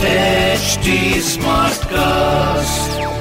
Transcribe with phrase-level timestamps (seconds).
[0.00, 3.17] HD Smartcast.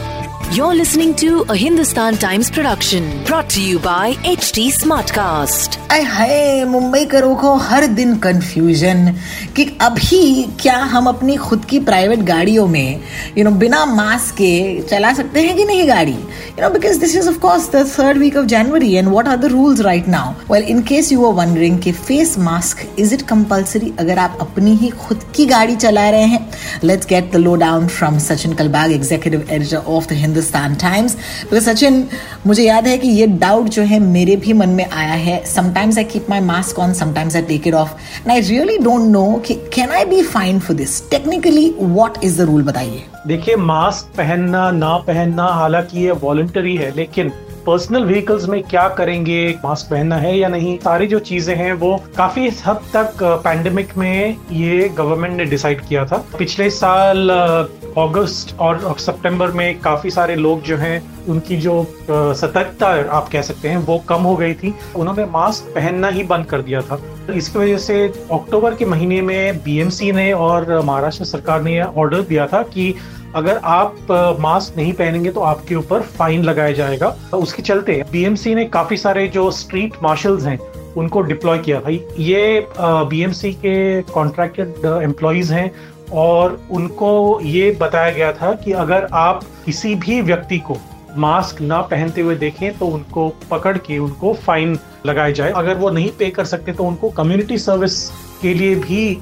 [0.57, 5.77] You're listening to a Hindustan Times production brought to you by HT Smartcast.
[5.91, 9.15] Hi Mumbai करों को हर दिन confusion
[9.55, 13.85] कि अभी क्या हम अपनी खुद की प्राइवेट गाड़ियों में यू you नो know, बिना
[13.85, 16.11] मास्क के चला सकते हैं कि नहीं गाड़ी?
[16.11, 19.37] You know because this is of course the third week of January and what are
[19.37, 23.21] the rules right now well in case you are wondering कि face mask is it
[23.21, 26.49] compulsory अगर आप अपनी ही खुद की गाड़ी चला रहे हैं?
[26.83, 32.07] Let's get the lowdown from Sachin Kalbag executive editor of the Hindustan Times because Sachin
[32.47, 35.43] मुझे याद है कि ये डाउट जो है मेरे भी मन में आया है.
[35.45, 39.09] Sometimes I keep my mask on sometimes I take it off and I really don't
[39.11, 43.03] know कि can I be fine for this technically what is the rule बताइए.
[43.27, 47.31] देखिए मास्क पहनना, ना पहनना, हालाँकि ये वॉलंटरी है, लेकिन
[47.67, 49.39] पर्सनल व्हीकल्स में क्या करेंगे?
[49.65, 50.77] मास्क पहनना है या नहीं?
[50.77, 56.05] सारी जो चीज़ें हैं, वो काफ़ी हद तक पैंडेमिक में ये गवर्नमेंट ने डिसाइड किया
[56.05, 61.75] था। पिछले साल अगस्त और सितंबर में काफ़ी सारे लोग जो हैं, उनकी जो
[62.11, 66.45] सतर्कता आप कह सकते हैं, वो कम हो गई थी। उन्होंने मास्क पहनना ही बंद
[66.45, 67.01] कर दिया था।
[67.35, 72.47] इसकी वजह से अक्टूबर के महीने में बीएमसी ने और महाराष्ट्र सरकार ने ऑर्डर दिया
[72.47, 72.93] था कि
[73.37, 78.65] अगर आप मास्क नहीं पहनेंगे तो आपके ऊपर फाइन लगाया जाएगा। उसके चलते बीएमसी ने
[78.67, 80.59] काफ़ी सारे जो स्ट्रीट मार्शल्स हैं,
[80.97, 85.71] उनको डिप्लॉय किया। था ये बीएमसी के कॉन्ट्रैक्टेड एम्प्लॉयज़ हैं
[86.15, 90.77] और उनको ये बताया गया था कि अगर आप किसी भी व्यक्ति को
[91.17, 95.89] मास्क ना पहनते हुए देखें तो उनको पकड़ के उनको फाइन लगाया जाए। अगर वो
[95.89, 98.09] नहीं पे कर सकते तो उनको कम्युनिटी सर्विस
[98.41, 99.15] के लिए भी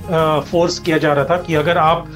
[0.51, 2.07] फोर्स किया जा रहा था कि अगर आप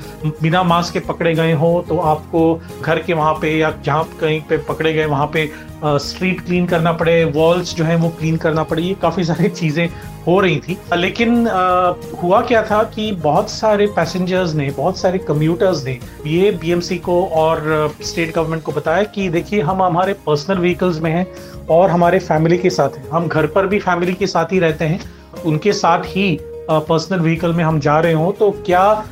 [0.42, 4.42] बिना मास्क के पकड़े गए हो तो आपको घर के वहाँ पे या जहाँ कहीं
[4.42, 5.52] पे पकड़े गए वहाँ पे
[5.86, 9.88] स्ट्रीट क्लीन करना पड़े वॉल्स जो है वो क्लीन करना पड़े ये काफ़ी सारी चीज़ें
[10.28, 11.94] हो रही थी। लेकिन आ,
[12.24, 17.24] हुआ क्या था कि बहुत सारे पैसेंजर्स ने बहुत सारे कम्यूटर्स ने ये बीएमसी को
[17.26, 21.26] और स्टेट गवर्नमेंट को बताया कि देखिए हम हमारे पर्सनल व्हीकल्स में हैं
[21.70, 24.86] और हमारे फैमिली के साथ हैं। हम घर पर भी फैमिली के साथ ही रहते
[24.86, 25.00] हैं।
[25.46, 26.40] उनके साथ ही
[26.70, 29.06] पर्सनल व्हीकल में हम जा रहे हो तो क्या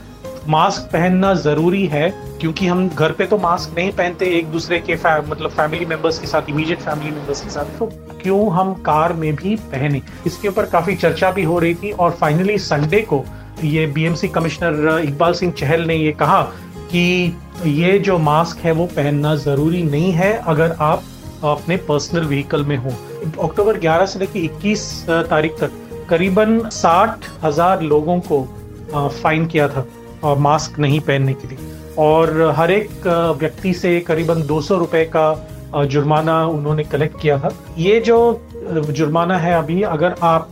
[0.49, 2.09] मास्क पहनना ज़रूरी है?
[2.39, 6.19] क्योंकि हम घर पे तो मास्क नहीं पहनते एक दूसरे के फै, मतलब फैमिली मेंबर्स
[6.19, 7.85] के साथ इमीडिएट फैमिली मेंबर्स के साथ। तो
[8.21, 10.01] क्यों हम कार में भी पहने?
[10.27, 13.23] इसके ऊपर काफ़ी चर्चा भी हो रही थी और फाइनली संडे को
[13.63, 16.41] ये बीएमसी कमिश्नर इकबाल सिंह चहल ने ये कहा
[16.91, 21.03] कि ये जो मास्क है वो पहनना ज़रूरी नहीं है अगर आप
[21.43, 22.89] अपने पर्सनल व्हीकल में हो।
[23.43, 24.79] अक्टूबर 11 से लेकर 21
[25.29, 25.71] तारीख तक
[26.09, 28.41] करीबन साठ हज़ार लोगों को
[28.93, 29.85] फाइन किया था
[30.39, 33.07] मास्क नहीं पहनने के लिए। और हर एक
[33.39, 38.17] व्यक्ति से करीबन दो सौ रुपए का जुर्माना उन्होंने कलेक्ट किया था। ये जो
[38.67, 40.49] जुर्माना है अभी, अगर आप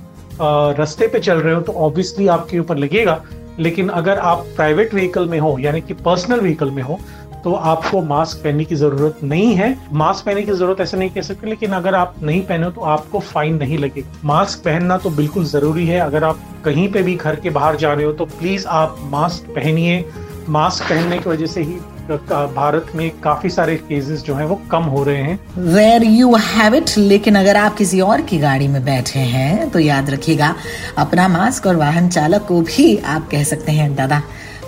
[0.79, 3.21] रास्ते पे चल रहे हो तो ऑब्वियसली आपके ऊपर लगेगा,
[3.59, 6.99] लेकिन अगर आप प्राइवेट व्हीकल में हो, यानी कि पर्सनल व्हीकल में हो
[7.45, 11.21] तो आपको मास्क पहनने की ज़रूरत नहीं है। मास्क पहनने की ज़रूरत ऐसे नहीं कह
[11.21, 15.45] सकते, लेकिन अगर आप नहीं पहने तो आपको फाइन नहीं लगेगा। मास्क पहनना तो बिल्कुल
[15.45, 18.67] ज़रूरी है। अगर आप कहीं पे भी घर के बाहर जा रहे हो तो प्लीज़
[18.67, 20.05] आप मास्क पहनिए।
[20.49, 24.83] मास्क पहनने की वजह से ही भारत में काफ़ी सारे केसेस जो हैं वो कम
[24.85, 28.83] हो रहे हैं। वेर यू हैव इट लेकिन अगर आप किसी और की गाड़ी में
[28.85, 30.53] बैठे हैं तो याद रखिएगा,
[30.97, 34.21] अपना मास्क और वाहन चालक को भी आप कह सकते हैं, दादा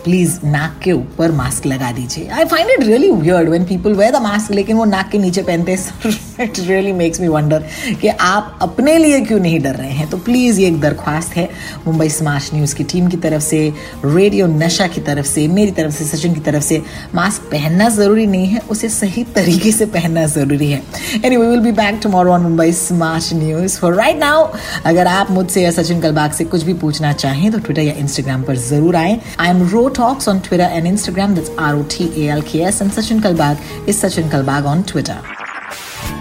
[0.08, 4.12] प्लीज़ नाक के ऊपर मास्क लगा दीजिए। I find it really weird when people wear
[4.12, 6.12] the mask लेकिन वो नाक के नीचे पहनते हैं
[6.42, 7.64] it really makes me wonder
[8.02, 10.10] कि आप अपने लिए क्यों नहीं डर रहे हैं?
[10.10, 11.50] तो प्लीज़ ये एक दरख्वास्त है
[11.88, 13.62] मुंबई स्मार्ट न्यूज़ की टीम की तरफ़ से
[14.06, 16.82] रेडियो नशा की तरफ़ से, मेरी तरफ़ से, सचिन की तरफ़ से।
[17.16, 20.82] मास्क पहनना ज़रूरी नहीं है, उसे सही तरीके से पहनना ज़रूरी है।
[21.26, 24.48] Any we will be back tomorrow on Mumbai smart news for right now
[24.86, 28.44] अगर आप मुझसे या सचिन कलबाग से कुछ भी पूछना चाहें तो ट्विटर या इंस्टाग्राम
[28.44, 32.12] पर ज़रूर आए। I am ro talks on Twitter and Instagram that's R O T
[32.18, 35.37] A L K S and Sachin Kalbag is Sachin Kalbag on Twitter